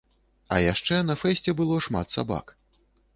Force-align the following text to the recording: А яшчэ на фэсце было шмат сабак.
А 0.55 0.57
яшчэ 0.61 0.95
на 1.09 1.15
фэсце 1.23 1.55
было 1.59 1.77
шмат 1.89 2.07
сабак. 2.17 2.45